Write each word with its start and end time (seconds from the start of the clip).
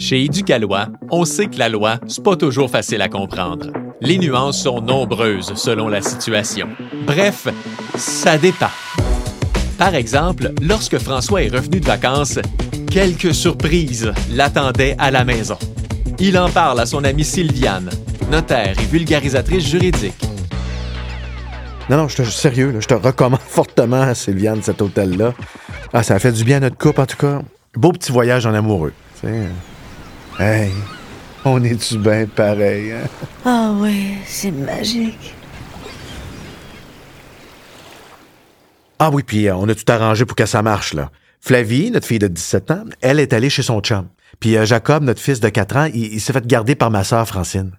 Chez 0.00 0.24
Éducalois, 0.24 0.86
on 1.10 1.26
sait 1.26 1.48
que 1.48 1.58
la 1.58 1.68
loi, 1.68 1.98
c'est 2.08 2.24
pas 2.24 2.34
toujours 2.34 2.70
facile 2.70 3.02
à 3.02 3.10
comprendre. 3.10 3.66
Les 4.00 4.16
nuances 4.16 4.62
sont 4.62 4.80
nombreuses 4.80 5.52
selon 5.56 5.88
la 5.88 6.00
situation. 6.00 6.68
Bref, 7.06 7.46
ça 7.96 8.38
dépend. 8.38 8.70
Par 9.76 9.94
exemple, 9.94 10.52
lorsque 10.62 10.96
François 10.96 11.42
est 11.42 11.54
revenu 11.54 11.80
de 11.80 11.84
vacances, 11.84 12.38
quelques 12.90 13.34
surprises 13.34 14.10
l'attendaient 14.32 14.96
à 14.98 15.10
la 15.10 15.22
maison. 15.22 15.58
Il 16.18 16.38
en 16.38 16.48
parle 16.48 16.80
à 16.80 16.86
son 16.86 17.04
amie 17.04 17.22
Sylviane, 17.22 17.90
notaire 18.30 18.76
et 18.80 18.86
vulgarisatrice 18.86 19.68
juridique. 19.68 20.24
Non, 21.90 21.98
non, 21.98 22.08
je 22.08 22.16
te 22.16 22.22
sérieux, 22.22 22.74
je 22.80 22.86
te 22.86 22.94
recommande 22.94 23.40
fortement, 23.46 24.14
Sylviane, 24.14 24.62
cet 24.62 24.80
hôtel-là. 24.80 25.34
Ah, 25.92 26.02
ça 26.02 26.14
a 26.14 26.18
fait 26.18 26.32
du 26.32 26.42
bien 26.42 26.56
à 26.56 26.60
notre 26.60 26.78
couple, 26.78 27.02
en 27.02 27.06
tout 27.06 27.18
cas. 27.18 27.42
Beau 27.76 27.92
petit 27.92 28.12
voyage 28.12 28.46
en 28.46 28.54
amoureux. 28.54 28.94
Hey, 30.40 30.70
on 31.44 31.62
est-tu 31.62 31.98
bien 31.98 32.24
pareil, 32.24 32.92
hein? 32.92 33.06
Ah 33.44 33.74
oui, 33.76 34.14
c'est 34.24 34.50
magique. 34.50 35.34
Ah 38.98 39.10
oui, 39.10 39.22
puis 39.22 39.48
euh, 39.48 39.56
on 39.56 39.68
a 39.68 39.74
tout 39.74 39.84
arrangé 39.92 40.24
pour 40.24 40.34
que 40.34 40.46
ça 40.46 40.62
marche, 40.62 40.94
là. 40.94 41.10
Flavie, 41.42 41.90
notre 41.90 42.06
fille 42.06 42.18
de 42.18 42.26
17 42.26 42.70
ans, 42.70 42.84
elle 43.02 43.20
est 43.20 43.34
allée 43.34 43.50
chez 43.50 43.62
son 43.62 43.80
chum. 43.80 44.08
Puis 44.40 44.56
euh, 44.56 44.64
Jacob, 44.64 45.02
notre 45.02 45.20
fils 45.20 45.40
de 45.40 45.48
4 45.50 45.76
ans, 45.76 45.90
il, 45.92 46.14
il 46.14 46.20
s'est 46.22 46.32
fait 46.32 46.46
garder 46.46 46.74
par 46.74 46.90
ma 46.90 47.04
sœur 47.04 47.28
Francine. 47.28 47.72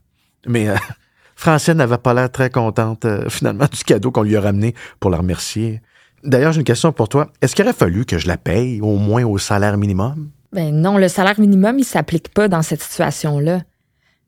Mais 0.45 0.69
euh, 0.69 0.75
Francine 1.35 1.73
n'avait 1.73 1.97
pas 1.97 2.13
l'air 2.13 2.31
très 2.31 2.51
contente, 2.51 3.05
euh, 3.05 3.27
finalement, 3.27 3.65
du 3.71 3.83
cadeau 3.83 4.11
qu'on 4.11 4.21
lui 4.21 4.37
a 4.37 4.41
ramené 4.41 4.75
pour 4.99 5.09
la 5.09 5.17
remercier. 5.17 5.81
D'ailleurs, 6.23 6.51
j'ai 6.51 6.59
une 6.59 6.65
question 6.65 6.91
pour 6.91 7.09
toi. 7.09 7.31
Est-ce 7.41 7.55
qu'il 7.55 7.65
aurait 7.65 7.73
fallu 7.73 8.05
que 8.05 8.19
je 8.19 8.27
la 8.27 8.37
paye 8.37 8.81
au 8.81 8.97
moins 8.97 9.23
au 9.23 9.39
salaire 9.39 9.79
minimum? 9.79 10.29
Ben 10.53 10.75
non, 10.75 10.97
le 10.97 11.07
salaire 11.07 11.39
minimum, 11.39 11.79
il 11.79 11.85
s'applique 11.85 12.29
pas 12.33 12.47
dans 12.47 12.61
cette 12.61 12.81
situation-là. 12.81 13.61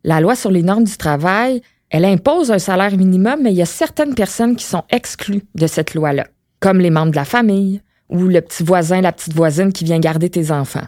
La 0.04 0.22
loi 0.22 0.36
sur 0.36 0.52
les 0.52 0.64
normes 0.64 0.84
du 0.86 0.98
travail, 0.98 1.62
elle 1.90 2.06
impose 2.06 2.52
un 2.52 2.60
salaire 2.60 2.96
minimum, 2.98 3.40
mais 3.42 3.52
il 3.52 3.58
y 3.58 3.62
a 3.62 3.66
certaines 3.66 4.16
personnes 4.16 4.56
qui 4.56 4.66
sont 4.66 4.84
exclues 4.90 5.44
de 5.56 5.68
cette 5.68 5.94
loi-là, 5.94 6.28
comme 6.60 6.80
les 6.80 6.90
membres 6.90 7.12
de 7.12 7.16
la 7.18 7.26
famille 7.26 7.82
ou 8.10 8.20
le 8.28 8.42
petit 8.42 8.64
voisin, 8.64 9.02
la 9.02 9.12
petite 9.12 9.34
voisine 9.34 9.72
qui 9.74 9.84
vient 9.84 10.00
garder 10.00 10.30
tes 10.30 10.52
enfants. 10.52 10.86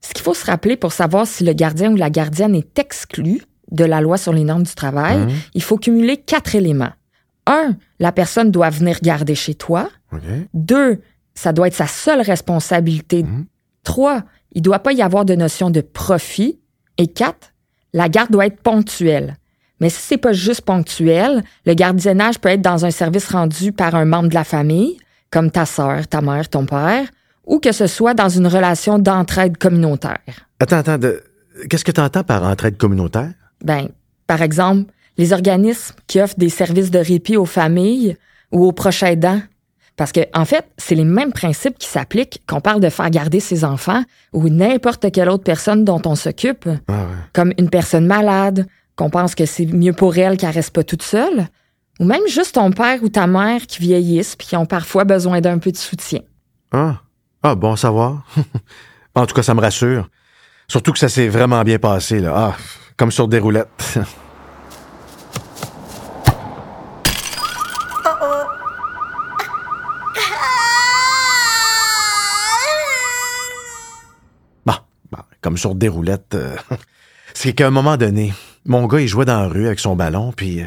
Ce 0.00 0.12
qu'il 0.12 0.22
faut 0.22 0.34
se 0.34 0.44
rappeler 0.46 0.76
pour 0.76 0.92
savoir 0.92 1.26
si 1.26 1.44
le 1.44 1.52
gardien 1.52 1.92
ou 1.92 1.96
la 1.96 2.10
gardienne 2.10 2.54
est 2.54 2.78
exclu 2.78 3.42
de 3.70 3.84
la 3.84 4.00
loi 4.00 4.16
sur 4.18 4.32
les 4.32 4.44
normes 4.44 4.64
du 4.64 4.74
travail, 4.74 5.18
Mhm. 5.18 5.30
il 5.54 5.62
faut 5.62 5.78
cumuler 5.78 6.16
quatre 6.16 6.54
éléments. 6.54 6.92
Un, 7.46 7.76
la 7.98 8.12
personne 8.12 8.50
doit 8.50 8.70
venir 8.70 8.98
garder 9.02 9.34
chez 9.34 9.54
toi. 9.54 9.88
OK. 10.12 10.20
Deux, 10.54 11.00
ça 11.34 11.52
doit 11.52 11.68
être 11.68 11.74
sa 11.74 11.86
seule 11.86 12.20
responsabilité. 12.20 13.22
Mhm. 13.22 13.46
Trois, 13.84 14.22
il 14.52 14.62
doit 14.62 14.78
pas 14.80 14.92
y 14.92 15.02
avoir 15.02 15.24
de 15.24 15.34
notion 15.34 15.70
de 15.70 15.80
profit. 15.80 16.58
Et 16.98 17.06
quatre, 17.06 17.52
la 17.92 18.08
garde 18.08 18.30
doit 18.30 18.46
être 18.46 18.60
ponctuelle. 18.60 19.36
Mais 19.80 19.88
si 19.88 20.00
c'est 20.00 20.16
pas 20.18 20.32
juste 20.32 20.60
ponctuel, 20.62 21.42
le 21.66 21.74
gardiennage 21.74 22.38
peut 22.38 22.50
être 22.50 22.62
dans 22.62 22.84
un 22.84 22.90
service 22.90 23.28
rendu 23.30 23.72
par 23.72 23.94
un 23.94 24.04
membre 24.04 24.28
de 24.28 24.34
la 24.34 24.44
famille, 24.44 24.96
comme 25.30 25.50
ta 25.50 25.66
sœur, 25.66 26.06
ta 26.06 26.20
mère, 26.20 26.48
ton 26.48 26.66
père, 26.66 27.06
ou 27.46 27.58
que 27.58 27.72
ce 27.72 27.86
soit 27.88 28.14
dans 28.14 28.28
une 28.28 28.46
relation 28.46 28.98
d'entraide 28.98 29.56
communautaire. 29.56 30.20
Attends, 30.60 30.76
attends, 30.76 30.98
de- 30.98 31.22
qu'est-ce 31.68 31.84
que 31.84 31.90
tu 31.90 32.00
entends 32.00 32.22
par 32.22 32.44
entraide 32.44 32.76
communautaire? 32.76 33.32
Ben, 33.64 33.88
par 34.26 34.42
exemple, 34.42 34.92
les 35.18 35.32
organismes 35.32 35.94
qui 36.06 36.20
offrent 36.20 36.38
des 36.38 36.48
services 36.48 36.90
de 36.90 36.98
répit 36.98 37.36
aux 37.36 37.46
familles 37.46 38.16
ou 38.52 38.64
aux 38.64 38.72
proches 38.72 39.02
aidants. 39.02 39.40
Parce 40.02 40.10
que, 40.10 40.22
en 40.34 40.44
fait, 40.44 40.66
c'est 40.78 40.96
les 40.96 41.04
mêmes 41.04 41.32
principes 41.32 41.78
qui 41.78 41.86
s'appliquent 41.86 42.42
qu'on 42.48 42.60
parle 42.60 42.80
de 42.80 42.88
faire 42.88 43.08
garder 43.08 43.38
ses 43.38 43.64
enfants 43.64 44.02
ou 44.32 44.48
n'importe 44.48 45.12
quelle 45.12 45.28
autre 45.28 45.44
personne 45.44 45.84
dont 45.84 46.02
on 46.06 46.16
s'occupe, 46.16 46.68
Ah 46.88 46.92
ouais. 46.92 47.06
comme 47.32 47.52
une 47.56 47.70
personne 47.70 48.04
malade, 48.04 48.66
qu'on 48.96 49.10
pense 49.10 49.36
que 49.36 49.46
c'est 49.46 49.64
mieux 49.64 49.92
pour 49.92 50.18
elle 50.18 50.38
qu'elle 50.38 50.50
reste 50.50 50.74
pas 50.74 50.82
toute 50.82 51.04
seule, 51.04 51.46
ou 52.00 52.04
même 52.04 52.26
juste 52.26 52.56
ton 52.56 52.72
père 52.72 53.00
ou 53.04 53.10
ta 53.10 53.28
mère 53.28 53.64
qui 53.68 53.78
vieillissent 53.78 54.34
puis 54.34 54.48
qui 54.48 54.56
ont 54.56 54.66
parfois 54.66 55.04
besoin 55.04 55.40
d'un 55.40 55.58
peu 55.58 55.70
de 55.70 55.76
soutien. 55.76 56.18
Ah, 56.72 56.96
ah 57.44 57.54
bon 57.54 57.74
à 57.74 57.76
savoir. 57.76 58.26
en 59.14 59.24
tout 59.24 59.36
cas, 59.36 59.44
ça 59.44 59.54
me 59.54 59.60
rassure. 59.60 60.08
Surtout 60.66 60.90
que 60.90 60.98
ça 60.98 61.08
s'est 61.08 61.28
vraiment 61.28 61.62
bien 61.62 61.78
passé, 61.78 62.18
là. 62.18 62.32
Ah, 62.34 62.56
comme 62.96 63.12
sur 63.12 63.28
des 63.28 63.38
roulettes. 63.38 63.68
Bon, 74.64 74.74
bon, 75.10 75.18
comme 75.52 75.58
sur 75.58 75.74
des 75.74 75.88
roulettes. 75.88 76.34
euh, 76.34 76.56
c'est 77.34 77.52
qu'à 77.52 77.66
un 77.66 77.70
moment 77.70 77.98
donné, 77.98 78.32
mon 78.64 78.86
gars, 78.86 79.00
il 79.00 79.08
jouait 79.08 79.26
dans 79.26 79.42
la 79.42 79.48
rue 79.48 79.66
avec 79.66 79.80
son 79.80 79.96
ballon, 79.96 80.32
puis 80.34 80.62
euh, 80.62 80.66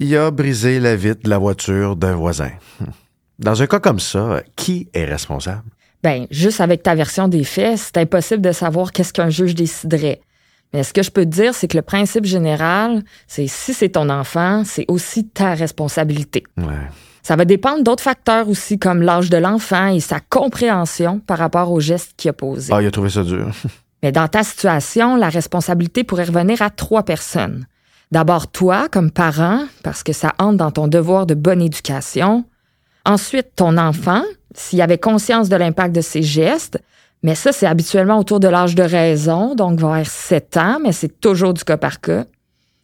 il 0.00 0.14
a 0.18 0.30
brisé 0.30 0.80
la 0.80 0.96
vitre 0.96 1.22
de 1.24 1.30
la 1.30 1.38
voiture 1.38 1.96
d'un 1.96 2.14
voisin. 2.14 2.50
Dans 3.38 3.62
un 3.62 3.68
cas 3.68 3.78
comme 3.78 4.00
ça, 4.00 4.42
qui 4.56 4.88
est 4.92 5.04
responsable? 5.04 5.62
Ben, 6.02 6.26
juste 6.28 6.60
avec 6.60 6.82
ta 6.82 6.96
version 6.96 7.28
des 7.28 7.44
faits, 7.44 7.78
c'est 7.78 7.96
impossible 7.96 8.42
de 8.42 8.50
savoir 8.50 8.90
qu'est-ce 8.90 9.12
qu'un 9.12 9.30
juge 9.30 9.54
déciderait. 9.54 10.20
Mais 10.72 10.82
ce 10.82 10.92
que 10.92 11.04
je 11.04 11.10
peux 11.10 11.24
te 11.24 11.30
dire, 11.30 11.54
c'est 11.54 11.68
que 11.68 11.76
le 11.76 11.82
principe 11.82 12.24
général, 12.24 13.04
c'est 13.28 13.46
si 13.46 13.72
c'est 13.72 13.90
ton 13.90 14.10
enfant, 14.10 14.64
c'est 14.64 14.84
aussi 14.88 15.28
ta 15.28 15.54
responsabilité. 15.54 16.42
Ouais. 16.56 16.64
Ça 17.22 17.36
va 17.36 17.44
dépendre 17.44 17.84
d'autres 17.84 18.02
facteurs 18.02 18.48
aussi, 18.48 18.78
comme 18.78 19.02
l'âge 19.02 19.30
de 19.30 19.36
l'enfant 19.36 19.86
et 19.86 20.00
sa 20.00 20.18
compréhension 20.18 21.20
par 21.20 21.38
rapport 21.38 21.70
au 21.70 21.78
geste 21.78 22.14
qu'il 22.16 22.30
a 22.30 22.32
posé. 22.32 22.72
Ah, 22.74 22.82
il 22.82 22.88
a 22.88 22.90
trouvé 22.90 23.10
ça 23.10 23.22
dur. 23.22 23.46
Mais 24.02 24.12
dans 24.12 24.28
ta 24.28 24.42
situation, 24.42 25.16
la 25.16 25.28
responsabilité 25.28 26.04
pourrait 26.04 26.24
revenir 26.24 26.62
à 26.62 26.70
trois 26.70 27.02
personnes. 27.02 27.66
D'abord 28.10 28.48
toi, 28.50 28.88
comme 28.90 29.10
parent, 29.10 29.64
parce 29.82 30.02
que 30.02 30.12
ça 30.12 30.32
entre 30.38 30.56
dans 30.56 30.70
ton 30.70 30.88
devoir 30.88 31.26
de 31.26 31.34
bonne 31.34 31.60
éducation. 31.60 32.44
Ensuite, 33.04 33.54
ton 33.56 33.76
enfant, 33.76 34.22
s'il 34.54 34.80
avait 34.80 34.98
conscience 34.98 35.48
de 35.48 35.56
l'impact 35.56 35.94
de 35.94 36.00
ses 36.00 36.22
gestes. 36.22 36.80
Mais 37.22 37.34
ça, 37.34 37.52
c'est 37.52 37.66
habituellement 37.66 38.18
autour 38.18 38.40
de 38.40 38.48
l'âge 38.48 38.74
de 38.74 38.82
raison, 38.82 39.54
donc 39.54 39.80
vers 39.80 40.06
7 40.06 40.56
ans, 40.56 40.78
mais 40.82 40.92
c'est 40.92 41.20
toujours 41.20 41.52
du 41.52 41.64
cas 41.64 41.76
par 41.76 42.00
cas. 42.00 42.24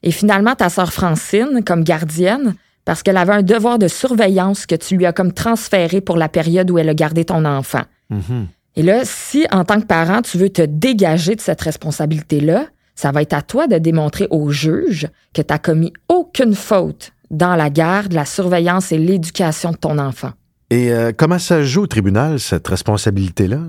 Et 0.02 0.10
finalement, 0.10 0.54
ta 0.54 0.68
sœur 0.68 0.92
Francine, 0.92 1.62
comme 1.64 1.84
gardienne, 1.84 2.54
parce 2.84 3.02
qu'elle 3.02 3.16
avait 3.16 3.32
un 3.32 3.42
devoir 3.42 3.78
de 3.78 3.88
surveillance 3.88 4.66
que 4.66 4.74
tu 4.74 4.96
lui 4.96 5.06
as 5.06 5.12
comme 5.12 5.32
transféré 5.32 6.00
pour 6.00 6.16
la 6.16 6.28
période 6.28 6.70
où 6.70 6.78
elle 6.78 6.88
a 6.88 6.94
gardé 6.94 7.24
ton 7.24 7.44
enfant. 7.44 7.82
Mhm. 8.10 8.48
Et 8.76 8.82
là, 8.82 9.02
si 9.04 9.46
en 9.52 9.64
tant 9.64 9.80
que 9.80 9.86
parent, 9.86 10.22
tu 10.22 10.38
veux 10.38 10.50
te 10.50 10.62
dégager 10.62 11.36
de 11.36 11.40
cette 11.40 11.60
responsabilité-là, 11.60 12.66
ça 12.94 13.12
va 13.12 13.22
être 13.22 13.34
à 13.34 13.42
toi 13.42 13.66
de 13.66 13.78
démontrer 13.78 14.26
au 14.30 14.50
juge 14.50 15.08
que 15.32 15.42
tu 15.42 15.52
n'as 15.52 15.58
commis 15.58 15.92
aucune 16.08 16.54
faute 16.54 17.12
dans 17.30 17.56
la 17.56 17.70
garde, 17.70 18.12
la 18.12 18.24
surveillance 18.24 18.92
et 18.92 18.98
l'éducation 18.98 19.72
de 19.72 19.76
ton 19.76 19.98
enfant. 19.98 20.30
Et 20.70 20.92
euh, 20.92 21.12
comment 21.16 21.38
ça 21.38 21.58
se 21.58 21.64
joue 21.64 21.82
au 21.82 21.86
tribunal, 21.86 22.40
cette 22.40 22.66
responsabilité-là? 22.66 23.60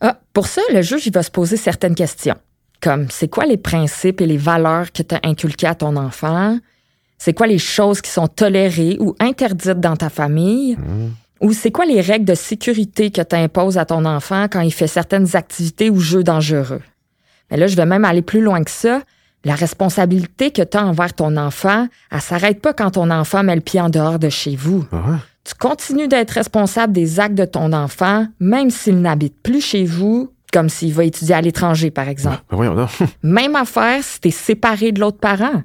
Ah, 0.00 0.18
pour 0.32 0.46
ça, 0.46 0.62
le 0.72 0.82
juge 0.82 1.06
il 1.06 1.12
va 1.12 1.22
se 1.22 1.30
poser 1.30 1.56
certaines 1.56 1.94
questions, 1.94 2.36
comme 2.80 3.08
c'est 3.10 3.28
quoi 3.28 3.46
les 3.46 3.56
principes 3.56 4.20
et 4.20 4.26
les 4.26 4.36
valeurs 4.36 4.92
que 4.92 5.02
tu 5.02 5.14
as 5.14 5.20
inculqués 5.24 5.66
à 5.66 5.74
ton 5.74 5.96
enfant? 5.96 6.58
C'est 7.18 7.34
quoi 7.34 7.48
les 7.48 7.58
choses 7.58 8.00
qui 8.00 8.10
sont 8.10 8.28
tolérées 8.28 8.96
ou 9.00 9.16
interdites 9.18 9.80
dans 9.80 9.96
ta 9.96 10.08
famille? 10.08 10.78
Ou 11.40 11.52
c'est 11.52 11.70
quoi 11.70 11.86
les 11.86 12.00
règles 12.00 12.24
de 12.24 12.34
sécurité 12.34 13.10
que 13.10 13.22
tu 13.22 13.36
imposes 13.36 13.78
à 13.78 13.84
ton 13.84 14.04
enfant 14.04 14.46
quand 14.50 14.60
il 14.60 14.72
fait 14.72 14.86
certaines 14.86 15.36
activités 15.36 15.90
ou 15.90 16.00
jeux 16.00 16.24
dangereux? 16.24 16.82
Mais 17.50 17.56
là, 17.56 17.66
je 17.66 17.76
vais 17.76 17.86
même 17.86 18.04
aller 18.04 18.22
plus 18.22 18.40
loin 18.40 18.62
que 18.62 18.70
ça. 18.70 19.02
La 19.44 19.54
responsabilité 19.54 20.50
que 20.50 20.62
tu 20.62 20.76
as 20.76 20.84
envers 20.84 21.14
ton 21.14 21.36
enfant, 21.36 21.86
elle 22.10 22.20
s'arrête 22.20 22.60
pas 22.60 22.72
quand 22.72 22.92
ton 22.92 23.10
enfant 23.10 23.44
met 23.44 23.54
le 23.54 23.60
pied 23.60 23.80
en 23.80 23.88
dehors 23.88 24.18
de 24.18 24.28
chez 24.28 24.56
vous. 24.56 24.84
Ah? 24.92 25.20
Tu 25.44 25.54
continues 25.54 26.08
d'être 26.08 26.32
responsable 26.32 26.92
des 26.92 27.20
actes 27.20 27.36
de 27.36 27.44
ton 27.44 27.72
enfant, 27.72 28.26
même 28.40 28.70
s'il 28.70 29.00
n'habite 29.00 29.40
plus 29.42 29.60
chez 29.60 29.84
vous, 29.84 30.30
comme 30.52 30.68
s'il 30.68 30.92
va 30.92 31.04
étudier 31.04 31.36
à 31.36 31.40
l'étranger, 31.40 31.90
par 31.90 32.08
exemple. 32.08 32.42
Ben 32.50 32.56
voyons 32.56 32.74
donc. 32.74 32.90
Même 33.22 33.54
affaire 33.54 34.02
si 34.02 34.20
tu 34.20 34.28
es 34.28 34.30
séparé 34.30 34.92
de 34.92 35.00
l'autre 35.00 35.18
parent. 35.18 35.62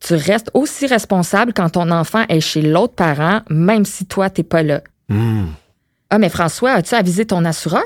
Tu 0.00 0.14
restes 0.14 0.50
aussi 0.54 0.86
responsable 0.86 1.52
quand 1.54 1.70
ton 1.70 1.90
enfant 1.90 2.24
est 2.28 2.40
chez 2.40 2.62
l'autre 2.62 2.94
parent, 2.94 3.40
même 3.48 3.84
si 3.84 4.04
toi, 4.06 4.28
t'es 4.28 4.42
pas 4.42 4.62
là. 4.62 4.82
Ah, 5.10 6.18
mais 6.18 6.28
François, 6.28 6.72
as-tu 6.72 6.94
avisé 6.94 7.26
ton 7.26 7.44
assureur? 7.44 7.84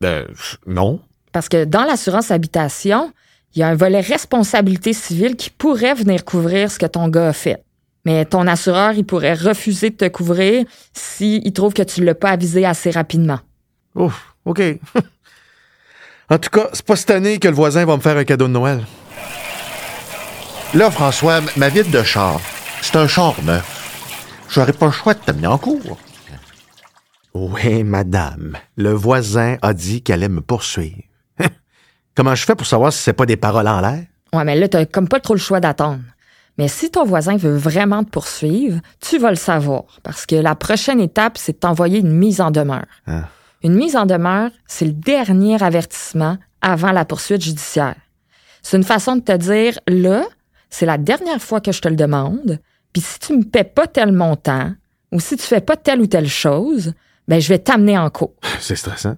Ben, 0.00 0.26
non. 0.66 1.00
Parce 1.32 1.48
que 1.48 1.64
dans 1.64 1.84
l'assurance 1.84 2.30
habitation, 2.30 3.12
il 3.54 3.60
y 3.60 3.62
a 3.62 3.68
un 3.68 3.74
volet 3.74 4.00
responsabilité 4.00 4.92
civile 4.92 5.36
qui 5.36 5.50
pourrait 5.50 5.94
venir 5.94 6.24
couvrir 6.24 6.70
ce 6.70 6.78
que 6.78 6.86
ton 6.86 7.08
gars 7.08 7.28
a 7.28 7.32
fait. 7.32 7.62
Mais 8.04 8.24
ton 8.24 8.46
assureur, 8.46 8.92
il 8.92 9.04
pourrait 9.04 9.34
refuser 9.34 9.90
de 9.90 9.96
te 9.96 10.08
couvrir 10.08 10.64
s'il 10.92 11.52
trouve 11.52 11.72
que 11.72 11.82
tu 11.82 12.04
l'as 12.04 12.14
pas 12.14 12.30
avisé 12.30 12.66
assez 12.66 12.90
rapidement. 12.90 13.38
Ouf, 13.94 14.34
OK. 14.44 14.60
en 16.30 16.38
tout 16.38 16.50
cas, 16.50 16.68
c'est 16.72 16.84
pas 16.84 16.96
cette 16.96 17.10
année 17.10 17.38
que 17.38 17.48
le 17.48 17.54
voisin 17.54 17.84
va 17.84 17.96
me 17.96 18.02
faire 18.02 18.16
un 18.16 18.24
cadeau 18.24 18.48
de 18.48 18.52
Noël. 18.52 18.84
Là, 20.74 20.90
François, 20.90 21.40
ma 21.56 21.68
vitre 21.68 21.90
de 21.90 22.02
char, 22.02 22.40
c'est 22.80 22.96
un 22.96 23.06
char 23.06 23.34
neuf. 23.44 24.44
J'aurais 24.48 24.72
pas 24.72 24.86
le 24.86 24.92
choix 24.92 25.14
de 25.14 25.20
t'amener 25.20 25.46
en 25.46 25.58
cours. 25.58 25.98
Oui, 27.34 27.82
madame. 27.84 28.56
Le 28.76 28.92
voisin 28.92 29.56
a 29.62 29.72
dit 29.72 30.02
qu'elle 30.02 30.22
allait 30.22 30.28
me 30.28 30.42
poursuivre. 30.42 31.02
Comment 32.14 32.34
je 32.34 32.44
fais 32.44 32.54
pour 32.54 32.66
savoir 32.66 32.92
si 32.92 33.02
c'est 33.02 33.12
pas 33.12 33.26
des 33.26 33.36
paroles 33.36 33.68
en 33.68 33.80
l'air? 33.80 34.04
Ouais, 34.32 34.44
mais 34.44 34.56
là, 34.56 34.68
t'as 34.68 34.84
comme 34.86 35.08
pas 35.08 35.20
trop 35.20 35.34
le 35.34 35.40
choix 35.40 35.60
d'attendre. 35.60 36.02
Mais 36.58 36.68
si 36.68 36.90
ton 36.90 37.04
voisin 37.04 37.36
veut 37.36 37.56
vraiment 37.56 38.04
te 38.04 38.10
poursuivre, 38.10 38.80
tu 39.00 39.18
vas 39.18 39.30
le 39.30 39.36
savoir, 39.36 39.84
parce 40.02 40.26
que 40.26 40.36
la 40.36 40.54
prochaine 40.54 41.00
étape, 41.00 41.38
c'est 41.38 41.52
de 41.52 41.58
t'envoyer 41.58 42.00
une 42.00 42.12
mise 42.12 42.40
en 42.40 42.50
demeure. 42.50 42.84
Ah. 43.06 43.28
Une 43.62 43.74
mise 43.74 43.96
en 43.96 44.04
demeure, 44.04 44.50
c'est 44.66 44.84
le 44.84 44.92
dernier 44.92 45.62
avertissement 45.62 46.36
avant 46.60 46.92
la 46.92 47.04
poursuite 47.04 47.42
judiciaire. 47.42 47.96
C'est 48.60 48.76
une 48.76 48.84
façon 48.84 49.16
de 49.16 49.22
te 49.22 49.36
dire, 49.36 49.78
là, 49.88 50.24
c'est 50.68 50.86
la 50.86 50.98
dernière 50.98 51.40
fois 51.40 51.60
que 51.60 51.72
je 51.72 51.80
te 51.80 51.88
le 51.88 51.96
demande, 51.96 52.60
puis 52.92 53.02
si 53.02 53.18
tu 53.18 53.36
me 53.36 53.44
paies 53.44 53.64
pas 53.64 53.86
tel 53.86 54.12
montant, 54.12 54.72
ou 55.10 55.20
si 55.20 55.36
tu 55.36 55.42
fais 55.42 55.60
pas 55.60 55.76
telle 55.76 56.00
ou 56.00 56.06
telle 56.06 56.28
chose, 56.28 56.92
ben 57.28 57.40
je 57.40 57.48
vais 57.48 57.58
t'amener 57.58 57.98
en 57.98 58.10
cours. 58.10 58.34
C'est 58.60 58.76
stressant. 58.76 59.16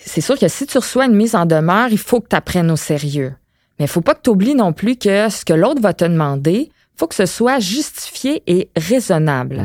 C'est 0.00 0.20
sûr 0.20 0.38
que 0.38 0.48
si 0.48 0.66
tu 0.66 0.78
reçois 0.78 1.06
une 1.06 1.14
mise 1.14 1.34
en 1.34 1.46
demeure, 1.46 1.88
il 1.90 1.98
faut 1.98 2.20
que 2.20 2.28
tu 2.28 2.36
apprennes 2.36 2.70
au 2.70 2.76
sérieux. 2.76 3.34
Mais 3.78 3.84
il 3.84 3.88
faut 3.88 4.00
pas 4.00 4.14
que 4.14 4.22
tu 4.22 4.30
oublies 4.30 4.54
non 4.54 4.72
plus 4.72 4.96
que 4.96 5.28
ce 5.28 5.44
que 5.44 5.52
l'autre 5.52 5.80
va 5.80 5.92
te 5.92 6.04
demander, 6.04 6.70
faut 6.96 7.06
que 7.06 7.14
ce 7.14 7.26
soit 7.26 7.60
justifié 7.60 8.42
et 8.46 8.70
raisonnable. 8.74 9.62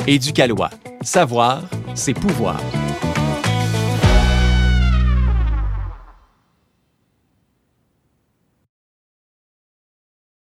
Éducalois. 0.07 0.71
Savoir, 1.03 1.69
c'est 1.93 2.15
pouvoir. 2.15 2.59